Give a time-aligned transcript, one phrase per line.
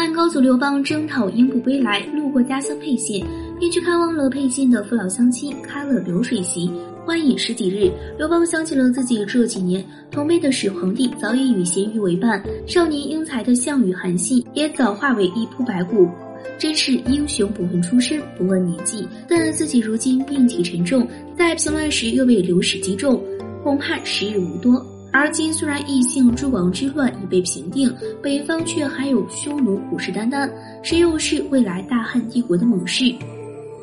[0.00, 3.22] 汉高祖刘邦征讨英布归来，路过家乡沛县，
[3.58, 6.70] 便去看望了沛县的父老乡亲，开了流水席，
[7.04, 7.92] 欢饮十几日。
[8.16, 16.08] 刘邦想起了自己这几年同辈的始皇帝早已与咸鱼为伴，少年英才的项羽、韩信也早化为一铺白骨。
[16.56, 19.06] 真是英雄不问出身，不问年纪。
[19.28, 21.06] 但自己如今病体沉重，
[21.36, 23.22] 在平乱时又被流矢击中，
[23.62, 24.82] 恐怕时日无多。
[25.12, 30.48] 而今虽然异姓诸王之乱已被平定，北方却还有匈奴虎视眈眈，
[30.82, 33.14] 谁又是未来大汉帝国的猛士，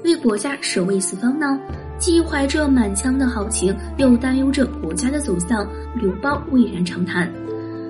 [0.03, 1.59] 为国家守卫四方呢？
[1.99, 7.31] 既怀着满腔的豪情，又担忧着国家的走向，刘邦蔚然长谈，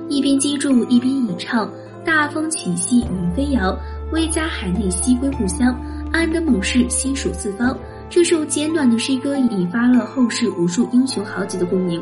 [0.08, 1.70] 一边击筑，一边吟唱
[2.06, 3.78] ：“大风起兮云飞扬。”
[4.14, 5.78] 威加海内兮归故乡，
[6.14, 7.78] 安得猛士心属四方。
[8.10, 12.02] 这首简短的诗歌引发了后世无数英雄豪杰的共鸣。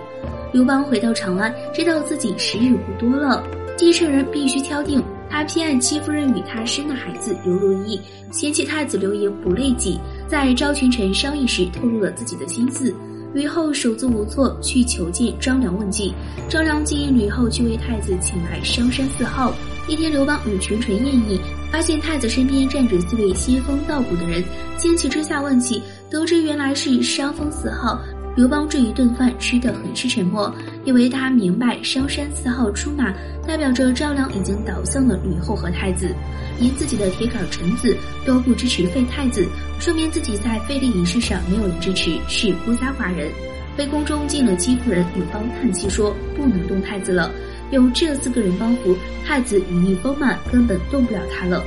[0.53, 3.43] 刘邦回到长安，知道自己时日不多了，
[3.75, 5.03] 继承人必须敲定。
[5.27, 7.99] 他偏爱戚夫人与他生的孩子刘如意，
[8.31, 12.93] 嫌弃太子刘盈不累己，在召群臣商议时透露了自己的心思。
[13.35, 16.13] 吕后手足无措，去求见张良问计。
[16.47, 19.53] 张良建议吕后去为太子请来商山四号。
[19.89, 21.37] 一天，刘邦与群臣宴饮。
[21.69, 24.41] 发现太子身边站着四位仙风道骨的人，
[24.77, 27.99] 惊奇之下问起，得知原来是商风四号。
[28.35, 33.13] 刘邦这一顿饭吃得很是沉默，因为他明白商山四号出马，
[33.47, 36.13] 代表着张良已经倒向了吕后和太子，
[36.59, 39.47] 连自己的铁杆臣子都不支持废太子，
[39.79, 43.31] 说明自己在废立仪式上没有人支持，是孤家寡人。
[43.77, 47.31] 被宫中进了戚夫人，刘邦叹气说：“不能动太子了。”
[47.71, 51.63] 有这四个人帮扶，太子羽翼丰满，根本动不了他了。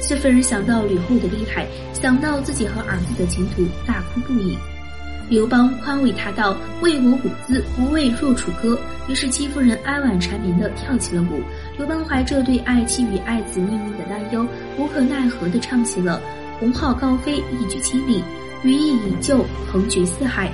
[0.00, 4.58] 戚夫人想到吕后的厉害，想到自己和儿子的前途，大哭不已。
[5.28, 11.42] 刘邦宽慰他道：“为国舞姿，不为若楚歌。”于是戚夫人哀婉缠绵地跳起了舞。
[11.76, 14.46] 刘邦怀着对爱妻与爱子命运的担忧，
[14.78, 16.20] 无可奈何地唱起了
[16.58, 18.22] ：“鸿号高飞，一举千里；
[18.62, 20.50] 羽翼已就，横绝四海。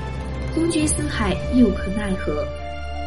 [0.54, 2.44] 横绝四海，又可奈何？”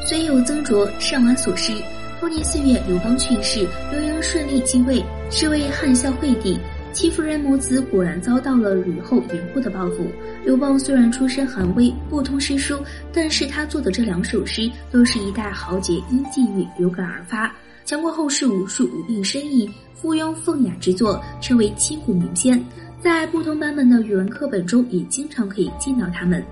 [0.07, 1.73] 虽有曾卓上完所失，
[2.19, 6.57] 同年四月，刘邦去世，刘盈顺利继位，是为汉孝惠帝。
[6.93, 10.07] 戚夫人母子果然遭到了吕后严酷的报复。
[10.43, 12.83] 刘邦虽然出身寒微，不通诗书，
[13.13, 17.53] 但是他做的这两首诗，都是一代豪杰因际遇有感而发，
[17.85, 22.63] 强过后世无数无病呻吟、附庸风雅之作，成为千古名篇。
[22.99, 26.43] 在不同版本的语文课本中，也经常可以见到他们。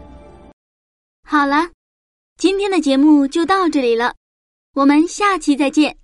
[1.24, 1.70] 好了。
[2.38, 4.14] 今天的节目就到这里了，
[4.74, 5.96] 我们下期再见。